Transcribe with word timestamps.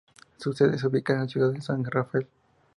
Su 0.39 0.53
sede 0.53 0.79
se 0.79 0.87
ubica 0.87 1.13
en 1.13 1.19
la 1.19 1.27
ciudad 1.27 1.51
de 1.53 1.61
San 1.61 1.83
Rafael. 1.85 2.25